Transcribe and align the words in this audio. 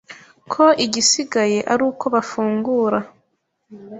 ko 0.51 0.63
igisigaye 0.85 1.59
ari 1.73 1.83
uko 1.89 2.05
bafungura 2.13 2.99